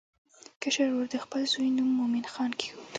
کشر 0.61 0.83
ورور 0.89 1.07
د 1.11 1.15
خپل 1.23 1.41
زوی 1.53 1.69
نوم 1.77 1.89
مومن 1.97 2.25
خان 2.33 2.51
کېښود. 2.59 2.87